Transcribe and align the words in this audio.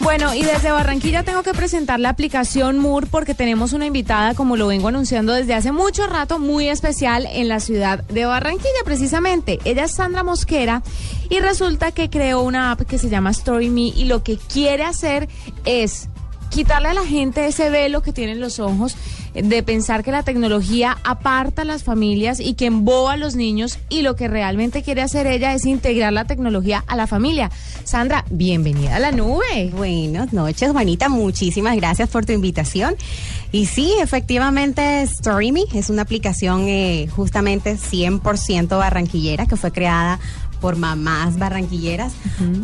Bueno, 0.00 0.34
y 0.34 0.42
desde 0.42 0.70
Barranquilla 0.70 1.22
tengo 1.22 1.42
que 1.42 1.54
presentar 1.54 2.00
la 2.00 2.10
aplicación 2.10 2.78
MUR 2.78 3.06
porque 3.06 3.34
tenemos 3.34 3.72
una 3.72 3.86
invitada, 3.86 4.34
como 4.34 4.56
lo 4.56 4.66
vengo 4.66 4.88
anunciando 4.88 5.32
desde 5.32 5.54
hace 5.54 5.72
mucho 5.72 6.06
rato, 6.06 6.38
muy 6.38 6.68
especial 6.68 7.26
en 7.30 7.48
la 7.48 7.60
ciudad 7.60 8.02
de 8.04 8.24
Barranquilla, 8.26 8.68
precisamente. 8.84 9.60
Ella 9.64 9.84
es 9.84 9.92
Sandra 9.92 10.24
Mosquera 10.24 10.82
y 11.30 11.38
resulta 11.38 11.92
que 11.92 12.10
creó 12.10 12.42
una 12.42 12.72
app 12.72 12.82
que 12.82 12.98
se 12.98 13.08
llama 13.08 13.30
Story 13.30 13.70
Me 13.70 13.82
y 13.82 14.04
lo 14.06 14.22
que 14.22 14.36
quiere 14.36 14.82
hacer 14.82 15.28
es 15.64 16.08
quitarle 16.54 16.88
a 16.88 16.94
la 16.94 17.04
gente 17.04 17.46
ese 17.46 17.68
velo 17.68 18.00
que 18.00 18.12
tienen 18.12 18.38
los 18.38 18.60
ojos 18.60 18.96
de 19.34 19.62
pensar 19.64 20.04
que 20.04 20.12
la 20.12 20.22
tecnología 20.22 20.96
aparta 21.02 21.62
a 21.62 21.64
las 21.64 21.82
familias 21.82 22.38
y 22.38 22.54
que 22.54 22.66
emboba 22.66 23.14
a 23.14 23.16
los 23.16 23.34
niños 23.34 23.80
y 23.88 24.02
lo 24.02 24.14
que 24.14 24.28
realmente 24.28 24.84
quiere 24.84 25.02
hacer 25.02 25.26
ella 25.26 25.52
es 25.52 25.66
integrar 25.66 26.12
la 26.12 26.26
tecnología 26.26 26.84
a 26.86 26.94
la 26.94 27.08
familia. 27.08 27.50
Sandra, 27.82 28.24
bienvenida 28.30 28.94
a 28.94 29.00
la 29.00 29.10
nube. 29.10 29.72
Buenas 29.74 30.32
noches, 30.32 30.70
Juanita. 30.70 31.08
Muchísimas 31.08 31.74
gracias 31.74 32.08
por 32.08 32.24
tu 32.24 32.32
invitación. 32.32 32.94
Y 33.50 33.66
sí, 33.66 33.92
efectivamente, 34.00 35.04
StoryMe 35.06 35.64
es 35.74 35.90
una 35.90 36.02
aplicación 36.02 36.68
eh, 36.68 37.08
justamente 37.14 37.76
100% 37.76 38.68
barranquillera 38.78 39.46
que 39.46 39.56
fue 39.56 39.72
creada 39.72 40.20
por 40.64 40.76
mamás 40.76 41.38
barranquilleras, 41.38 42.14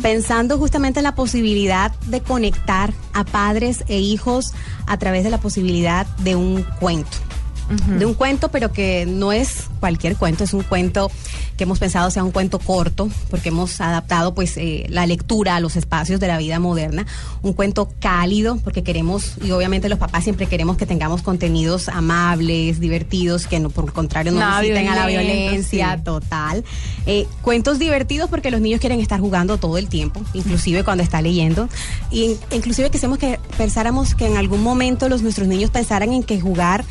pensando 0.01 0.57
justamente 0.57 1.01
en 1.01 1.03
la 1.03 1.13
posibilidad 1.13 1.91
de 2.07 2.19
conectar 2.19 2.95
a 3.13 3.23
padres 3.23 3.83
e 3.87 3.99
hijos 3.99 4.55
a 4.87 4.97
través 4.97 5.23
de 5.23 5.29
la 5.29 5.37
posibilidad 5.37 6.07
de 6.17 6.35
un 6.35 6.63
cuento 6.79 7.30
de 7.71 8.05
un 8.05 8.13
cuento, 8.13 8.49
pero 8.49 8.71
que 8.71 9.05
no 9.05 9.31
es 9.31 9.67
cualquier 9.79 10.15
cuento, 10.15 10.43
es 10.43 10.53
un 10.53 10.63
cuento 10.63 11.11
que 11.57 11.63
hemos 11.63 11.79
pensado 11.79 12.09
sea 12.09 12.23
un 12.23 12.31
cuento 12.31 12.59
corto, 12.59 13.09
porque 13.29 13.49
hemos 13.49 13.81
adaptado 13.81 14.33
pues 14.33 14.57
eh, 14.57 14.85
la 14.89 15.05
lectura 15.05 15.55
a 15.55 15.59
los 15.59 15.75
espacios 15.75 16.19
de 16.19 16.27
la 16.27 16.37
vida 16.37 16.59
moderna, 16.59 17.05
un 17.41 17.53
cuento 17.53 17.89
cálido, 17.99 18.57
porque 18.63 18.83
queremos, 18.83 19.35
y 19.43 19.51
obviamente 19.51 19.87
los 19.89 19.99
papás 19.99 20.23
siempre 20.23 20.47
queremos 20.47 20.77
que 20.77 20.85
tengamos 20.85 21.21
contenidos 21.21 21.87
amables, 21.89 22.79
divertidos, 22.79 23.47
que 23.47 23.59
no, 23.59 23.69
por 23.69 23.85
el 23.85 23.93
contrario 23.93 24.31
no 24.31 24.39
inciten 24.39 24.87
a 24.87 24.95
la 24.95 25.07
violencia 25.07 26.01
total. 26.03 26.63
Eh, 27.05 27.27
cuentos 27.41 27.79
divertidos 27.79 28.29
porque 28.29 28.51
los 28.51 28.61
niños 28.61 28.79
quieren 28.79 28.99
estar 28.99 29.19
jugando 29.19 29.57
todo 29.57 29.77
el 29.77 29.87
tiempo, 29.87 30.21
inclusive 30.33 30.83
cuando 30.83 31.03
está 31.03 31.21
leyendo, 31.21 31.69
y 32.09 32.37
inclusive 32.51 32.89
quisimos 32.89 33.17
que 33.17 33.39
pensáramos 33.57 34.15
que 34.15 34.25
en 34.25 34.37
algún 34.37 34.63
momento 34.63 35.09
los 35.09 35.21
nuestros 35.21 35.47
niños 35.47 35.69
pensaran 35.69 36.11
en 36.13 36.23
que 36.23 36.39
jugar 36.39 36.85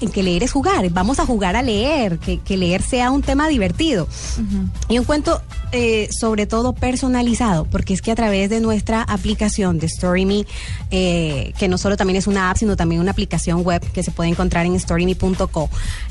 en 0.00 0.10
que 0.10 0.22
leer 0.22 0.42
es 0.42 0.52
jugar, 0.52 0.88
vamos 0.90 1.20
a 1.20 1.26
jugar 1.26 1.56
a 1.56 1.62
leer, 1.62 2.18
que, 2.18 2.56
leer 2.56 2.82
sea 2.82 3.10
un 3.10 3.22
tema 3.22 3.48
divertido. 3.48 4.08
Y 4.88 4.98
un 4.98 5.04
cuento 5.04 5.40
eh, 5.72 6.08
sobre 6.10 6.46
todo 6.46 6.74
personalizado, 6.74 7.64
porque 7.64 7.92
es 7.92 8.00
que 8.00 8.12
a 8.12 8.14
través 8.14 8.48
de 8.50 8.60
nuestra 8.60 9.02
aplicación 9.02 9.78
de 9.78 9.88
StoryMe, 9.88 10.46
eh, 10.90 11.52
que 11.58 11.68
no 11.68 11.76
solo 11.76 11.96
también 11.96 12.16
es 12.16 12.26
una 12.26 12.50
app, 12.50 12.56
sino 12.56 12.76
también 12.76 13.00
una 13.00 13.10
aplicación 13.10 13.62
web 13.62 13.82
que 13.92 14.02
se 14.02 14.12
puede 14.12 14.30
encontrar 14.30 14.64
en 14.64 14.78
storyme.co, 14.78 15.68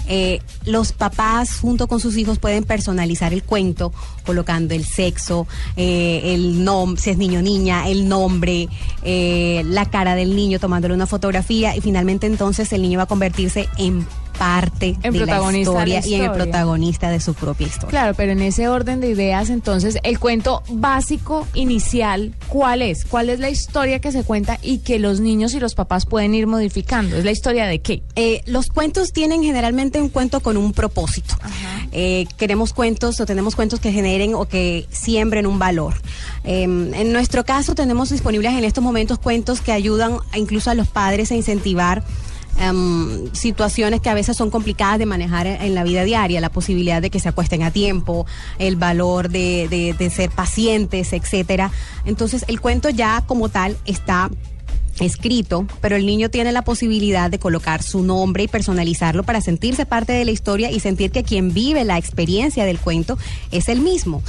eh, 0.07 0.41
los 0.65 0.91
papás 0.91 1.59
junto 1.59 1.87
con 1.87 1.99
sus 1.99 2.17
hijos 2.17 2.37
pueden 2.37 2.65
personalizar 2.65 3.33
el 3.33 3.43
cuento 3.43 3.93
colocando 4.25 4.73
el 4.73 4.83
sexo, 4.83 5.47
el 5.75 6.63
nombre, 6.63 7.01
si 7.01 7.11
es 7.11 7.17
niño 7.17 7.39
o 7.39 7.43
niña, 7.43 7.87
el 7.87 8.09
nombre, 8.09 8.67
la 9.03 9.85
cara 9.89 10.15
del 10.15 10.35
niño, 10.35 10.59
tomándole 10.59 10.95
una 10.95 11.05
fotografía 11.05 11.75
y 11.75 11.81
finalmente 11.81 12.25
entonces 12.27 12.73
el 12.73 12.81
niño 12.81 12.97
va 12.97 13.03
a 13.03 13.07
convertirse 13.07 13.69
en 13.77 14.05
parte 14.37 14.97
de, 15.01 15.11
la 15.25 15.57
historia 15.57 16.01
y 16.05 16.15
en 16.15 16.23
el 16.23 16.31
protagonista 16.31 17.09
de 17.09 17.19
su 17.19 17.33
propia 17.33 17.67
historia. 17.67 17.89
Claro, 17.89 18.13
pero 18.15 18.31
en 18.31 18.41
ese 18.41 18.67
orden 18.67 18.99
de 18.99 19.09
ideas, 19.09 19.49
entonces, 19.49 19.97
el 20.03 20.19
cuento 20.19 20.63
básico 20.69 21.47
inicial, 21.53 22.33
¿cuál 22.47 22.81
es? 22.81 23.05
¿Cuál 23.05 23.29
es 23.29 23.39
la 23.39 23.49
historia 23.49 23.99
que 23.99 24.11
se 24.11 24.23
cuenta 24.23 24.59
y 24.61 24.79
que 24.79 24.99
los 24.99 25.19
niños 25.19 25.53
y 25.53 25.59
los 25.59 25.75
papás 25.75 26.05
pueden 26.05 26.33
ir 26.35 26.47
modificando? 26.47 27.17
¿Es 27.17 27.25
la 27.25 27.31
historia 27.31 27.65
de 27.65 27.79
qué? 27.79 28.03
Eh, 28.15 28.41
los 28.45 28.67
cuentos 28.67 29.13
tienen 29.13 29.43
generalmente 29.43 30.01
un 30.01 30.09
cuento 30.09 30.39
con 30.39 30.57
un 30.57 30.73
propósito. 30.73 31.35
Eh, 31.91 32.27
queremos 32.37 32.73
cuentos 32.73 33.19
o 33.19 33.25
tenemos 33.25 33.55
cuentos 33.55 33.79
que 33.79 33.91
generen 33.91 34.35
o 34.35 34.45
que 34.45 34.85
siembren 34.89 35.47
un 35.47 35.59
valor. 35.59 35.95
Em, 36.43 36.93
en 36.93 37.13
nuestro 37.13 37.45
caso 37.45 37.73
tenemos 37.75 38.09
disponibles 38.09 38.53
en 38.53 38.63
estos 38.63 38.83
momentos 38.83 39.17
cuentos 39.19 39.61
que 39.61 39.71
ayudan 39.71 40.17
incluso 40.35 40.69
a 40.69 40.75
los 40.75 40.87
padres 40.87 41.31
a 41.31 41.35
incentivar 41.35 42.03
Em, 42.57 43.33
situaciones 43.33 43.99
que 43.99 44.09
a 44.09 44.13
veces 44.13 44.37
son 44.37 44.49
complicadas 44.49 44.97
de 44.97 45.05
manejar 45.05 45.45
en 45.45 45.75
la 45.75 45.83
vida 45.83 46.03
diaria, 46.03 46.39
la 46.39 46.49
posibilidad 46.49 47.01
de 47.01 47.09
que 47.09 47.19
se 47.19 47.29
acuesten 47.29 47.63
a 47.63 47.71
tiempo, 47.71 48.25
el 48.59 48.77
valor 48.77 49.29
de, 49.29 49.67
de, 49.69 49.93
de 49.93 50.09
ser 50.09 50.29
pacientes, 50.29 51.11
etcétera. 51.11 51.71
Entonces, 52.05 52.45
el 52.47 52.61
cuento 52.61 52.89
ya 52.89 53.23
como 53.27 53.49
tal 53.49 53.77
está 53.85 54.29
escrito, 54.99 55.67
pero 55.81 55.95
el 55.95 56.05
niño 56.05 56.29
tiene 56.29 56.51
la 56.51 56.63
posibilidad 56.63 57.29
de 57.29 57.39
colocar 57.39 57.83
su 57.83 58.03
nombre 58.03 58.43
y 58.43 58.47
personalizarlo 58.47 59.23
para 59.23 59.41
sentirse 59.41 59.85
parte 59.85 60.13
de 60.13 60.25
la 60.25 60.31
historia 60.31 60.71
y 60.71 60.79
sentir 60.79 61.11
que 61.11 61.23
quien 61.23 61.53
vive 61.53 61.83
la 61.83 61.97
experiencia 61.97 62.65
del 62.65 62.79
cuento 62.79 63.17
es 63.51 63.67
el 63.69 63.81
mismo. 63.81 64.21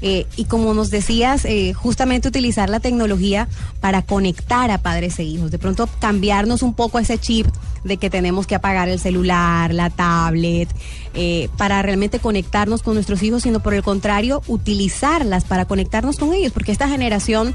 Eh, 0.00 0.26
y 0.36 0.44
como 0.44 0.74
nos 0.74 0.90
decías, 0.90 1.44
eh, 1.44 1.72
justamente 1.74 2.28
utilizar 2.28 2.70
la 2.70 2.80
tecnología 2.80 3.48
para 3.80 4.02
conectar 4.02 4.70
a 4.70 4.78
padres 4.78 5.18
e 5.18 5.24
hijos, 5.24 5.50
de 5.50 5.58
pronto 5.58 5.88
cambiarnos 6.00 6.62
un 6.62 6.74
poco 6.74 6.98
ese 6.98 7.18
chip 7.18 7.46
de 7.84 7.98
que 7.98 8.10
tenemos 8.10 8.46
que 8.46 8.54
apagar 8.54 8.88
el 8.88 8.98
celular, 8.98 9.72
la 9.74 9.90
tablet, 9.90 10.68
eh, 11.12 11.48
para 11.58 11.82
realmente 11.82 12.18
conectarnos 12.18 12.82
con 12.82 12.94
nuestros 12.94 13.22
hijos, 13.22 13.42
sino 13.42 13.60
por 13.60 13.74
el 13.74 13.82
contrario, 13.82 14.42
utilizarlas 14.46 15.44
para 15.44 15.66
conectarnos 15.66 16.16
con 16.16 16.32
ellos, 16.32 16.52
porque 16.52 16.72
esta 16.72 16.88
generación 16.88 17.54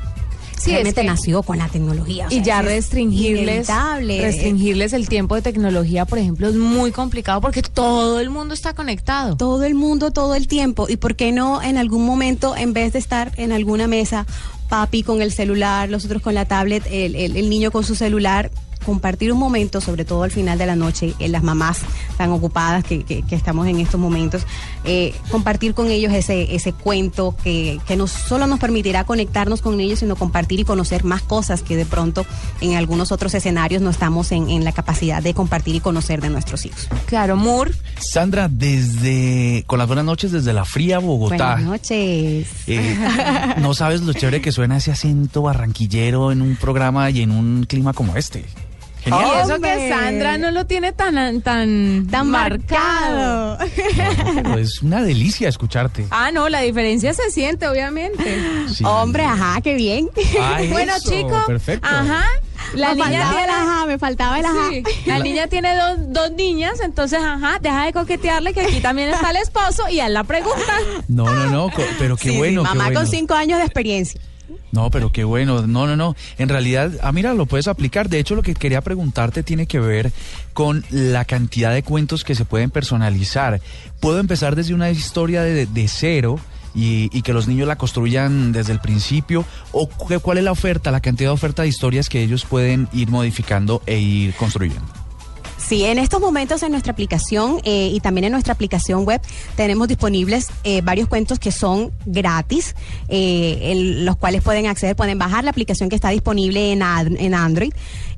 sí, 0.59 0.71
realmente 0.71 1.03
nació 1.03 1.43
con 1.43 1.57
la 1.57 1.67
tecnología. 1.67 2.27
y 2.29 2.41
ya 2.41 2.61
restringirles, 2.61 3.67
restringirles 3.99 4.93
el 4.93 5.09
tiempo 5.09 5.35
de 5.35 5.41
tecnología, 5.41 6.05
por 6.05 6.19
ejemplo, 6.19 6.47
es 6.47 6.55
muy 6.55 6.91
complicado 6.91 7.41
porque 7.41 7.61
todo 7.61 8.19
el 8.19 8.29
mundo 8.29 8.53
está 8.53 8.73
conectado. 8.73 9.37
Todo 9.37 9.63
el 9.63 9.75
mundo, 9.75 10.11
todo 10.11 10.35
el 10.35 10.47
tiempo. 10.47 10.87
¿Y 10.89 10.97
por 10.97 11.15
qué 11.15 11.31
no 11.31 11.61
en 11.61 11.77
algún 11.77 12.05
momento, 12.05 12.55
en 12.55 12.73
vez 12.73 12.93
de 12.93 12.99
estar 12.99 13.31
en 13.37 13.51
alguna 13.51 13.87
mesa, 13.87 14.25
papi 14.67 15.03
con 15.03 15.21
el 15.21 15.31
celular, 15.31 15.89
los 15.89 16.05
otros 16.05 16.21
con 16.21 16.33
la 16.33 16.45
tablet, 16.45 16.83
el, 16.91 17.15
el 17.15 17.49
niño 17.49 17.71
con 17.71 17.83
su 17.83 17.95
celular, 17.95 18.51
compartir 18.85 19.31
un 19.31 19.39
momento, 19.39 19.81
sobre 19.81 20.05
todo 20.05 20.23
al 20.23 20.31
final 20.31 20.57
de 20.57 20.65
la 20.65 20.75
noche, 20.75 21.13
en 21.19 21.31
las 21.31 21.43
mamás 21.43 21.81
tan 22.17 22.31
ocupadas 22.31 22.83
que, 22.83 23.03
que, 23.03 23.23
estamos 23.35 23.67
en 23.67 23.79
estos 23.79 23.99
momentos, 23.99 24.43
eh, 24.83 25.13
compartir 25.31 25.73
con 25.73 25.89
ellos 25.89 26.13
ese, 26.13 26.55
ese 26.55 26.73
cuento 26.73 27.35
que, 27.43 27.79
que 27.87 27.95
no 27.95 28.07
solo 28.07 28.47
nos 28.47 28.59
permitirá 28.59 29.03
conectarnos 29.03 29.61
con 29.61 29.79
ellos, 29.79 29.99
sino 29.99 30.15
compartir 30.15 30.59
y 30.59 30.63
conocer 30.63 31.03
más 31.03 31.21
cosas 31.21 31.61
que 31.61 31.75
de 31.75 31.85
pronto 31.85 32.25
en 32.61 32.75
algunos 32.75 33.11
otros 33.11 33.33
escenarios 33.33 33.81
no 33.81 33.89
estamos 33.89 34.31
en, 34.31 34.49
en 34.49 34.63
la 34.63 34.71
capacidad 34.71 35.21
de 35.21 35.33
compartir 35.33 35.75
y 35.75 35.79
conocer 35.79 36.21
de 36.21 36.29
nuestros 36.29 36.65
hijos. 36.65 36.87
Claro, 37.05 37.35
Moore. 37.35 37.73
Sandra, 37.99 38.47
desde, 38.49 39.63
con 39.67 39.79
las 39.79 39.87
buenas 39.87 40.05
noches 40.05 40.31
desde 40.31 40.53
la 40.53 40.65
fría 40.65 40.99
Bogotá. 40.99 41.53
Buenas 41.53 41.63
noches. 41.63 42.47
Eh, 42.67 42.97
no 43.59 43.73
sabes 43.73 44.01
lo 44.01 44.13
chévere 44.13 44.41
que 44.41 44.51
suena 44.51 44.77
ese 44.77 44.91
acento 44.91 45.41
barranquillero 45.41 46.31
en 46.31 46.41
un 46.41 46.55
programa 46.55 47.09
y 47.09 47.21
en 47.21 47.31
un 47.31 47.65
clima 47.65 47.93
como 47.93 48.15
este. 48.15 48.45
Y 49.05 49.39
eso 49.43 49.59
que 49.61 49.89
Sandra 49.89 50.37
no 50.37 50.51
lo 50.51 50.65
tiene 50.65 50.91
tan, 50.91 51.41
tan, 51.41 52.07
tan 52.07 52.29
marcado. 52.29 53.57
es 54.57 54.81
una 54.81 55.01
delicia 55.01 55.49
escucharte. 55.49 56.05
Ah, 56.11 56.31
no, 56.31 56.49
la 56.49 56.61
diferencia 56.61 57.13
se 57.13 57.31
siente, 57.31 57.67
obviamente. 57.67 58.39
Hombre, 58.83 59.23
ajá, 59.23 59.61
qué 59.61 59.75
bien. 59.75 60.09
bueno, 60.69 60.93
chicos. 61.01 61.43
Perfecto. 61.45 61.87
Ajá. 61.87 62.25
La 62.75 62.93
niña 62.93 63.29
tiene 63.31 63.51
ajá, 63.51 63.85
me 63.85 63.97
faltaba 63.97 64.39
el 64.39 64.45
ajá. 64.45 64.69
La, 65.05 65.19
niña 65.19 65.47
tiene 65.47 65.75
dos, 65.75 65.97
dos 66.09 66.31
niñas, 66.31 66.79
entonces, 66.83 67.19
ajá, 67.19 67.57
deja 67.59 67.85
de 67.85 67.93
coquetearle 67.93 68.53
que 68.53 68.61
aquí 68.61 68.79
también 68.79 69.09
está 69.09 69.31
el 69.31 69.37
esposo 69.37 69.89
y 69.89 69.99
él 69.99 70.13
la 70.13 70.23
pregunta. 70.23 70.77
No, 71.07 71.23
no, 71.23 71.45
no, 71.49 71.71
pero 71.97 72.17
qué 72.17 72.31
bueno. 72.37 72.63
mamá 72.63 72.91
con 72.93 73.07
cinco 73.07 73.33
años 73.33 73.59
de 73.59 73.65
experiencia. 73.65 74.21
No, 74.71 74.91
pero 74.91 75.11
qué 75.11 75.23
bueno. 75.23 75.65
No, 75.67 75.87
no, 75.87 75.95
no. 75.95 76.15
En 76.37 76.49
realidad, 76.49 76.91
ah, 77.01 77.11
mira, 77.11 77.33
lo 77.33 77.45
puedes 77.45 77.67
aplicar. 77.67 78.09
De 78.09 78.19
hecho, 78.19 78.35
lo 78.35 78.43
que 78.43 78.53
quería 78.53 78.81
preguntarte 78.81 79.43
tiene 79.43 79.65
que 79.65 79.79
ver 79.79 80.11
con 80.53 80.83
la 80.89 81.25
cantidad 81.25 81.73
de 81.73 81.83
cuentos 81.83 82.23
que 82.23 82.35
se 82.35 82.45
pueden 82.45 82.69
personalizar. 82.69 83.61
Puedo 83.99 84.19
empezar 84.19 84.55
desde 84.55 84.73
una 84.73 84.91
historia 84.91 85.41
de, 85.41 85.65
de 85.65 85.87
cero. 85.87 86.39
Y, 86.75 87.23
que 87.23 87.33
los 87.33 87.47
niños 87.47 87.67
la 87.67 87.77
construyan 87.77 88.53
desde 88.53 88.71
el 88.71 88.79
principio? 88.79 89.43
¿O 89.73 89.89
cuál 89.89 90.37
es 90.37 90.43
la 90.43 90.51
oferta, 90.51 90.91
la 90.91 91.01
cantidad 91.01 91.29
de 91.29 91.33
oferta 91.33 91.63
de 91.63 91.67
historias 91.67 92.07
que 92.07 92.21
ellos 92.21 92.45
pueden 92.45 92.87
ir 92.93 93.09
modificando 93.09 93.81
e 93.85 93.99
ir 93.99 94.33
construyendo? 94.35 95.08
Sí, 95.69 95.85
en 95.85 95.99
estos 95.99 96.19
momentos 96.19 96.63
en 96.63 96.71
nuestra 96.71 96.93
aplicación 96.93 97.61
eh, 97.63 97.91
y 97.93 97.99
también 97.99 98.25
en 98.25 98.31
nuestra 98.31 98.53
aplicación 98.53 99.05
web 99.05 99.21
tenemos 99.55 99.87
disponibles 99.87 100.47
eh, 100.63 100.81
varios 100.81 101.07
cuentos 101.07 101.37
que 101.37 101.51
son 101.51 101.91
gratis, 102.07 102.75
eh, 103.07 103.59
en 103.61 104.03
los 104.03 104.15
cuales 104.17 104.41
pueden 104.41 104.65
acceder, 104.65 104.95
pueden 104.95 105.19
bajar 105.19 105.43
la 105.43 105.51
aplicación 105.51 105.87
que 105.87 105.95
está 105.95 106.09
disponible 106.09 106.71
en, 106.71 106.81
en 106.81 107.35
Android. 107.35 107.71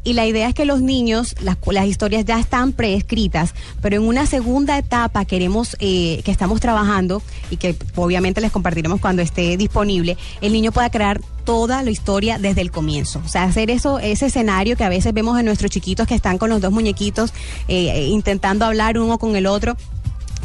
Y 0.06 0.14
la 0.14 0.26
idea 0.26 0.48
es 0.48 0.56
que 0.56 0.64
los 0.64 0.82
niños, 0.82 1.36
las, 1.42 1.58
las 1.70 1.88
historias 1.88 2.24
ya 2.24 2.40
están 2.40 2.72
preescritas, 2.72 3.54
pero 3.82 3.98
en 3.98 4.04
una 4.04 4.26
segunda 4.28 4.78
etapa 4.78 5.26
queremos, 5.26 5.76
que 5.76 6.24
estamos 6.26 6.62
trabajando 6.62 7.22
y 7.50 7.58
que 7.58 7.76
obviamente 7.96 8.40
les 8.40 8.52
compartiremos 8.52 9.02
cuando 9.02 9.22
esté 9.22 9.58
disponible, 9.58 10.18
el 10.40 10.54
niño 10.54 10.72
pueda 10.72 10.90
crear 10.90 11.20
toda 11.44 11.84
la 11.84 11.92
historia 11.92 12.38
desde 12.38 12.62
el 12.62 12.72
comienzo. 12.72 13.22
O 13.26 13.28
sea, 13.28 13.44
hacer 13.44 13.70
eso, 13.70 14.00
ese 14.00 14.28
escenario 14.28 14.76
que 14.78 14.84
a 14.84 14.90
veces 14.90 15.14
vemos 15.14 15.40
en 15.40 15.46
nuestros 15.46 15.72
chiquitos 15.72 16.08
que 16.08 16.16
están 16.16 16.38
con 16.38 16.50
los 16.50 16.62
dos 16.62 16.72
muñequitos 16.72 17.34
eh, 17.68 18.08
intentando 18.10 18.66
hablar 18.66 18.98
uno 18.98 19.18
con 19.18 19.36
el 19.36 19.48
otro 19.48 19.76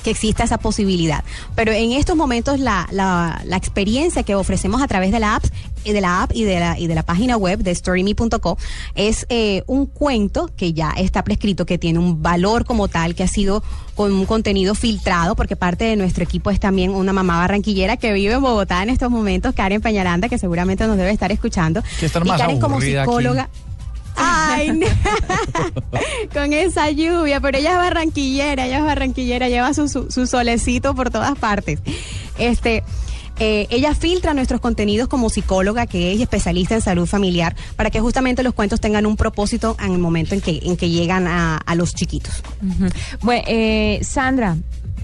que 0.06 0.12
exista 0.12 0.44
esa 0.44 0.58
posibilidad. 0.58 1.24
Pero 1.56 1.72
en 1.72 1.90
estos 1.90 2.14
momentos 2.14 2.60
la, 2.60 2.86
la, 2.92 3.42
la 3.44 3.56
experiencia 3.56 4.22
que 4.22 4.36
ofrecemos 4.36 4.80
a 4.80 4.86
través 4.86 5.10
de 5.10 5.18
la 5.18 5.34
app, 5.34 5.44
de 5.84 6.00
la 6.00 6.22
app 6.22 6.30
y 6.32 6.44
de 6.44 6.60
la, 6.60 6.78
y 6.78 6.86
de 6.86 6.94
la 6.94 7.02
página 7.02 7.36
web 7.36 7.58
de 7.58 7.74
storyme.co 7.74 8.56
es 8.94 9.26
eh, 9.30 9.64
un 9.66 9.86
cuento 9.86 10.48
que 10.56 10.72
ya 10.72 10.90
está 10.96 11.24
prescrito, 11.24 11.66
que 11.66 11.76
tiene 11.76 11.98
un 11.98 12.22
valor 12.22 12.64
como 12.64 12.86
tal, 12.86 13.16
que 13.16 13.24
ha 13.24 13.28
sido 13.28 13.64
con 13.96 14.12
un 14.12 14.26
contenido 14.26 14.76
filtrado, 14.76 15.34
porque 15.34 15.56
parte 15.56 15.86
de 15.86 15.96
nuestro 15.96 16.22
equipo 16.22 16.50
es 16.50 16.60
también 16.60 16.94
una 16.94 17.12
mamá 17.12 17.38
barranquillera 17.38 17.96
que 17.96 18.12
vive 18.12 18.34
en 18.34 18.42
Bogotá 18.42 18.84
en 18.84 18.90
estos 18.90 19.10
momentos, 19.10 19.56
Karen 19.56 19.80
Peñaranda, 19.80 20.28
que 20.28 20.38
seguramente 20.38 20.86
nos 20.86 20.96
debe 20.98 21.10
estar 21.10 21.32
escuchando. 21.32 21.82
Que 21.98 22.06
y 22.06 22.28
Karen 22.28 22.60
como 22.60 22.76
aquí. 22.76 22.94
Psicóloga. 24.56 24.86
Ay, 24.86 25.72
no. 25.72 26.30
con 26.32 26.52
esa 26.52 26.90
lluvia, 26.90 27.40
pero 27.40 27.58
ella 27.58 27.72
es 27.72 27.76
barranquillera, 27.78 28.66
ella 28.66 28.78
es 28.78 28.84
barranquillera, 28.84 29.48
lleva 29.48 29.74
su, 29.74 29.88
su, 29.88 30.10
su 30.10 30.26
solecito 30.26 30.94
por 30.94 31.10
todas 31.10 31.36
partes. 31.38 31.80
Este, 32.38 32.82
eh, 33.38 33.66
ella 33.68 33.94
filtra 33.94 34.32
nuestros 34.32 34.60
contenidos 34.60 35.08
como 35.08 35.28
psicóloga 35.28 35.86
que 35.86 36.12
es 36.12 36.18
y 36.18 36.22
especialista 36.22 36.74
en 36.74 36.80
salud 36.80 37.06
familiar 37.06 37.54
para 37.76 37.90
que 37.90 38.00
justamente 38.00 38.42
los 38.42 38.54
cuentos 38.54 38.80
tengan 38.80 39.04
un 39.04 39.16
propósito 39.16 39.76
en 39.78 39.92
el 39.92 39.98
momento 39.98 40.34
en 40.34 40.40
que, 40.40 40.60
en 40.62 40.76
que 40.76 40.88
llegan 40.88 41.26
a, 41.26 41.58
a 41.58 41.74
los 41.74 41.94
chiquitos. 41.94 42.42
Bueno, 43.20 43.44
eh, 43.46 44.00
Sandra, 44.02 44.56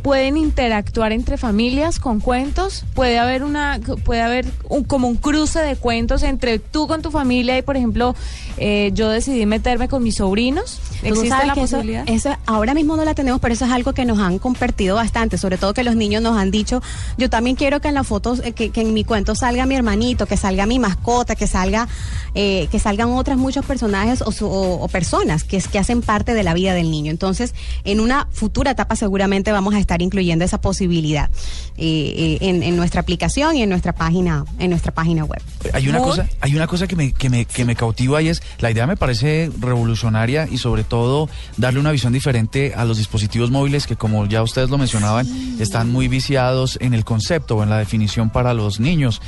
¿pueden 0.03 0.37
interactuar 0.37 1.13
entre 1.13 1.37
familias 1.37 1.99
con 1.99 2.21
cuentos? 2.21 2.85
¿Puede 2.95 3.19
haber 3.19 3.45
una, 3.45 3.81
puede 4.05 4.21
haber 4.21 4.47
un, 4.69 4.85
como 4.85 5.09
un 5.09 5.17
cruce 5.17 5.61
de 5.61 5.77
cuentos 5.77 6.23
entre 6.23 6.59
tú 6.59 6.87
con 6.89 7.03
tu 7.03 7.11
familia 7.11 7.57
y, 7.57 7.63
por 7.63 7.77
ejemplo, 7.77 8.15
eh, 8.59 8.91
yo 8.95 9.09
decidí 9.11 9.47
meterme 9.47 9.89
con 9.89 10.03
mis 10.03 10.17
sobrinos? 10.17 10.81
¿Existe 11.03 11.29
la 11.47 11.53
eso- 11.53 11.61
posibilidad? 11.61 12.05
Eso, 12.09 12.37
ahora 12.47 12.75
mismo 12.75 12.97
no 12.97 13.05
la 13.05 13.15
tenemos, 13.15 13.41
pero 13.41 13.55
eso 13.55 13.65
es 13.65 13.71
algo 13.73 13.93
que 13.93 14.05
nos 14.05 14.19
han 14.19 14.39
compartido 14.39 14.97
bastante, 14.97 15.39
sobre 15.39 15.57
todo 15.59 15.73
que 15.75 15.85
los 15.85 15.97
niños 15.97 16.23
nos 16.23 16.37
han 16.37 16.51
dicho, 16.51 16.83
yo 17.19 17.31
también 17.31 17.57
quiero 17.57 17.81
que 17.81 17.89
en 17.89 17.95
las 17.95 18.07
fotos, 18.07 18.41
eh, 18.45 18.53
que, 18.53 18.71
que 18.71 18.81
en 18.83 18.93
mi 18.95 19.05
cuento 19.05 19.35
salga 19.35 19.67
mi 19.67 19.75
hermanito, 19.75 20.27
que 20.27 20.37
salga 20.37 20.67
mi 20.67 20.79
mascota, 20.79 21.35
que 21.37 21.47
salga, 21.47 21.89
eh, 22.35 22.69
que 22.71 22.79
salgan 22.79 23.11
otras 23.11 23.37
muchos 23.39 23.65
personajes 23.67 24.23
o, 24.23 24.33
su- 24.33 24.47
o- 24.47 24.83
o 24.83 24.89
personas 24.89 25.45
que, 25.45 25.57
es- 25.59 25.69
que 25.69 25.79
hacen 25.79 26.03
parte 26.03 26.35
de 26.35 26.43
la 26.43 26.55
vida 26.55 26.75
del 26.75 26.91
niño. 26.91 27.11
Entonces, 27.11 27.55
en 27.85 28.01
una 28.01 28.27
futura 28.33 28.73
etapa 28.73 28.97
seguramente 28.97 29.53
vamos 29.53 29.75
a 29.75 29.79
estar 29.79 29.92
incluyendo 30.01 30.45
esa 30.45 30.61
posibilidad 30.61 31.29
eh, 31.77 32.39
eh, 32.41 32.49
en, 32.49 32.63
en 32.63 32.77
nuestra 32.77 33.01
aplicación 33.01 33.57
y 33.57 33.63
en 33.63 33.69
nuestra 33.69 33.93
página, 33.93 34.45
en 34.59 34.71
nuestra 34.71 34.93
página 34.93 35.25
web. 35.25 35.43
Hay 35.75 35.89
una 35.89 35.99
Muy- 35.99 36.09
cosa, 36.09 36.29
hay 36.41 36.55
una 36.55 36.67
cosa 36.67 36.87
que 36.87 36.97
me, 36.97 37.13
que 37.13 37.29
me, 37.29 37.45
que 37.45 37.65
me 37.65 37.77
cautiva 37.77 38.23
y 38.23 38.29
es, 38.29 38.43
la 38.61 38.71
idea 38.71 38.87
me 38.87 38.97
parece 38.97 39.51
revolucionaria 39.59 40.49
y 40.51 40.59
sobre 40.59 40.85
todo 40.85 41.29
darle 41.57 41.81
una 41.81 41.91
visión 41.91 42.13
diferente 42.13 42.73
a 42.77 42.85
los 42.85 42.97
dispositivos 42.99 43.51
móviles 43.51 43.87
que 43.87 43.97
como 43.97 44.25
ya 44.27 44.43
ustedes 44.43 44.71
lo 44.71 44.79
mencionaban, 44.79 45.27
están 45.61 45.91
muy 45.91 46.09
viciados 46.09 46.79
en 46.81 46.95
el 46.95 47.05
concepto 47.05 47.57
o 47.57 47.63
en 47.63 47.71
la 47.71 47.79
definición 47.79 48.31
para 48.31 48.55
los 48.55 48.81
niños. 48.81 49.21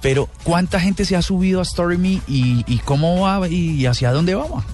Pero 0.00 0.28
¿cuánta 0.44 0.78
gente 0.80 1.04
se 1.04 1.16
ha 1.16 1.22
subido 1.22 1.60
a 1.60 1.64
StoryMe 1.64 2.20
y, 2.28 2.64
y 2.66 2.78
cómo 2.84 3.20
va 3.20 3.48
y 3.48 3.86
hacia 3.86 4.12
dónde 4.12 4.34
vamos? 4.34 4.64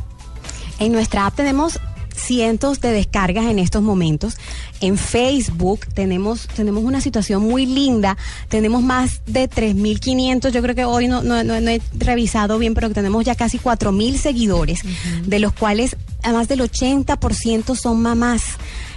En 0.79 0.93
nuestra 0.93 1.27
app 1.27 1.35
tenemos 1.35 1.79
cientos 2.19 2.81
de 2.81 2.91
descargas 2.93 3.47
en 3.47 3.59
estos 3.59 3.83
momentos. 3.83 4.37
En 4.81 4.97
Facebook 4.99 5.87
tenemos, 5.95 6.47
tenemos 6.49 6.85
una 6.85 7.01
situación 7.01 7.43
muy 7.43 7.65
linda. 7.67 8.17
Tenemos 8.49 8.83
más 8.83 9.23
de 9.27 9.49
3.500. 9.49 10.51
Yo 10.51 10.63
creo 10.63 10.75
que 10.75 10.85
hoy 10.85 11.09
no, 11.09 11.23
no, 11.23 11.43
no- 11.45 11.61
no 11.61 11.71
he 11.71 11.81
revisado 11.97 12.59
bien, 12.59 12.75
pero 12.75 12.91
tenemos 12.91 13.25
ya 13.25 13.35
casi 13.35 13.59
4.000 13.59 14.17
seguidores, 14.19 14.81
de 15.25 15.39
los 15.39 15.53
cuales 15.53 15.97
a 16.23 16.33
más 16.33 16.49
del 16.49 16.61
80% 16.61 17.75
son 17.77 18.03
mamás. 18.03 18.43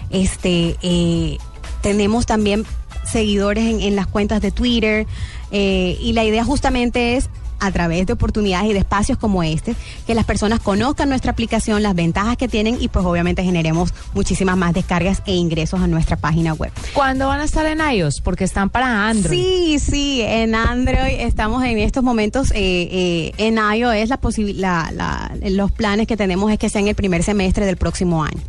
Este, 0.09 0.75
eh, 0.81 1.37
tenemos 1.81 2.25
también 2.25 2.65
seguidores 3.09 3.65
en, 3.65 3.81
en 3.81 3.95
las 3.95 4.07
cuentas 4.07 4.41
de 4.41 4.51
Twitter. 4.51 5.07
eh, 5.51 5.97
y 6.01 6.13
la 6.13 6.23
idea 6.23 6.43
justamente 6.45 7.15
es 7.17 7.29
a 7.61 7.71
través 7.71 8.05
de 8.07 8.13
oportunidades 8.13 8.69
y 8.69 8.73
de 8.73 8.79
espacios 8.79 9.17
como 9.17 9.43
este, 9.43 9.75
que 10.05 10.13
las 10.15 10.25
personas 10.25 10.59
conozcan 10.59 11.07
nuestra 11.07 11.31
aplicación, 11.31 11.81
las 11.83 11.95
ventajas 11.95 12.35
que 12.35 12.47
tienen 12.49 12.77
y 12.81 12.89
pues 12.89 13.05
obviamente 13.05 13.43
generemos 13.43 13.93
muchísimas 14.13 14.57
más 14.57 14.73
descargas 14.73 15.21
e 15.25 15.33
ingresos 15.35 15.79
a 15.79 15.87
nuestra 15.87 16.17
página 16.17 16.53
web. 16.53 16.71
¿Cuándo 16.93 17.27
van 17.27 17.39
a 17.39 17.43
estar 17.45 17.65
en 17.65 17.79
iOS? 17.79 18.19
Porque 18.21 18.43
están 18.43 18.69
para 18.69 19.07
Android. 19.07 19.37
Sí, 19.39 19.79
sí, 19.79 20.21
en 20.21 20.55
Android 20.55 21.19
estamos 21.19 21.63
en 21.63 21.77
estos 21.79 22.03
momentos, 22.03 22.51
eh, 22.51 22.89
eh, 22.91 23.31
en 23.37 23.57
iOS 23.57 24.09
la 24.09 24.19
la- 24.55 24.91
la- 24.93 25.31
los 25.49 25.71
planes 25.71 26.07
que 26.07 26.17
tenemos 26.17 26.51
es 26.51 26.57
que 26.59 26.69
sea 26.69 26.81
en 26.81 26.87
el 26.87 26.95
primer 26.95 27.23
semestre 27.23 27.65
del 27.65 27.77
próximo 27.77 28.23
año. 28.23 28.41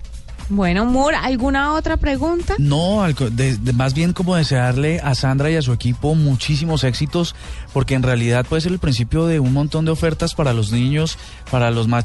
Bueno, 0.54 0.84
Moore, 0.84 1.16
¿alguna 1.16 1.72
otra 1.72 1.96
pregunta? 1.96 2.54
No, 2.58 3.04
de- 3.06 3.56
de- 3.56 3.72
más 3.72 3.94
bien 3.94 4.12
como 4.12 4.36
desearle 4.36 5.00
a 5.00 5.14
Sandra 5.14 5.50
y 5.50 5.56
a 5.56 5.62
su 5.62 5.72
equipo 5.72 6.14
muchísimos 6.14 6.84
éxitos, 6.84 7.34
porque 7.72 7.94
en 7.94 8.02
realidad 8.02 8.44
puede 8.46 8.60
ser 8.60 8.72
el 8.72 8.78
principio 8.78 9.26
de 9.26 9.40
un 9.40 9.54
montón 9.54 9.86
de 9.86 9.92
ofertas 9.92 10.34
para 10.34 10.52
los 10.52 10.70
niños, 10.70 11.16
para 11.50 11.70
los 11.70 11.88
más 11.88 12.04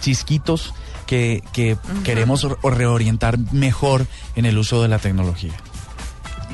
chisquitos 0.00 0.72
que, 1.06 1.42
que 1.52 1.76
queremos 2.04 2.42
re- 2.44 2.54
reorientar 2.70 3.36
mejor 3.52 4.06
en 4.36 4.46
el 4.46 4.58
uso 4.58 4.80
de 4.80 4.88
la 4.88 4.98
tecnología. 5.00 5.52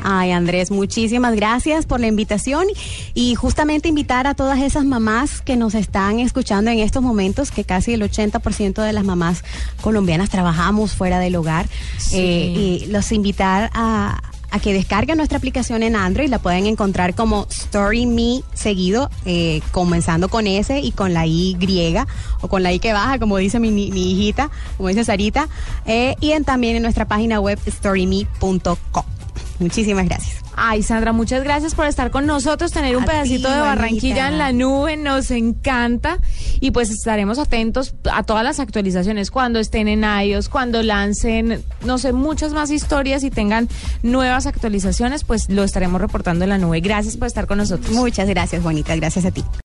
Ay, 0.03 0.33
Andrés, 0.33 0.71
muchísimas 0.71 1.35
gracias 1.35 1.87
por 1.87 1.99
la 2.01 2.07
invitación 2.09 2.67
y 3.15 3.35
justamente 3.37 3.89
invitar 3.89 4.27
a 4.27 4.35
todas 4.35 4.61
esas 4.61 4.85
mamás 4.85 5.41
que 5.41 5.57
nos 5.57 5.75
están 5.75 6.19
escuchando 6.21 6.71
en 6.71 6.81
estos 6.81 7.03
momentos, 7.03 7.51
que 7.51 7.65
casi 7.65 7.95
el 7.95 8.03
80% 8.03 8.83
de 8.83 8.93
las 8.93 9.05
mamás 9.05 9.45
colombianas 9.81 10.29
trabajamos 10.29 10.93
fuera 10.93 11.19
del 11.21 11.37
hogar, 11.37 11.67
Sí. 11.97 12.17
eh, 12.19 12.81
y 12.85 12.87
los 12.91 13.13
invitar 13.13 13.71
a, 13.73 14.21
a 14.51 14.59
que 14.61 14.75
descarguen 14.75 15.17
nuestra 15.17 15.39
aplicación 15.39 15.83
en 15.83 15.97
Android, 15.97 16.29
la 16.29 16.39
pueden 16.39 16.67
encontrar 16.67 17.15
como 17.15 17.47
Story 17.51 18.05
Me 18.05 18.43
seguido, 18.53 19.11
eh, 19.25 19.63
comenzando 19.73 20.29
con 20.29 20.47
S 20.47 20.79
y 20.81 20.93
con 20.93 21.15
la 21.15 21.27
Y 21.27 21.57
griega, 21.59 22.07
o 22.43 22.49
con 22.49 22.63
la 22.63 22.73
I 22.75 22.79
que 22.79 22.93
baja, 22.93 23.19
como 23.19 23.39
dice 23.39 23.59
mi 23.59 23.71
hijita, 23.89 24.51
como 24.77 24.91
dice 24.91 25.03
Sarita, 25.05 25.49
eh, 25.87 26.15
y 26.21 26.33
en, 26.33 26.45
también 26.45 26.77
en 26.77 26.83
nuestra 26.83 27.07
página 27.09 27.41
web 27.41 27.59
storyme.com. 27.67 29.05
Muchísimas 29.59 30.07
gracias. 30.07 30.37
Ay, 30.57 30.83
Sandra, 30.83 31.13
muchas 31.13 31.43
gracias 31.43 31.75
por 31.75 31.87
estar 31.87 32.11
con 32.11 32.27
nosotros, 32.27 32.71
tener 32.71 32.97
un 32.97 33.03
A 33.05 33.07
pedacito 33.07 33.49
ti, 33.49 33.55
de 33.55 33.61
Barranquilla 33.61 34.15
Juanita. 34.15 34.29
en 34.29 34.39
la 34.39 34.53
nube, 34.53 34.97
nos 34.97 35.31
encanta 35.31 36.19
y 36.61 36.71
pues 36.71 36.91
estaremos 36.91 37.39
atentos 37.39 37.95
a 38.13 38.23
todas 38.23 38.45
las 38.45 38.61
actualizaciones 38.61 39.31
cuando 39.31 39.59
estén 39.59 39.89
en 39.89 40.05
iOS, 40.05 40.49
cuando 40.49 40.83
lancen, 40.83 41.65
no 41.85 41.99
sé, 41.99 42.13
muchas 42.13 42.53
más 42.53 42.71
historias 42.71 43.25
y 43.25 43.31
tengan 43.31 43.69
nuevas 44.03 44.47
actualizaciones, 44.47 45.25
pues 45.25 45.49
lo 45.51 45.65
estaremos 45.65 46.01
reportando 46.01 46.45
en 46.45 46.51
la 46.51 46.59
nube. 46.59 46.81
Gracias 46.81 47.17
por 47.17 47.27
estar 47.27 47.47
con 47.47 47.59
nosotros. 47.59 47.91
Muchas 47.93 48.29
gracias, 48.29 48.63
Juanita. 48.63 48.95
Gracias 48.97 49.25
a 49.25 49.31
ti. 49.31 49.45